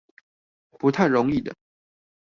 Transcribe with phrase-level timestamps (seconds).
[0.79, 1.53] 不太容易的